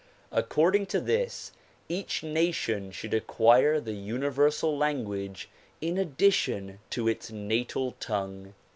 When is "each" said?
1.87-2.23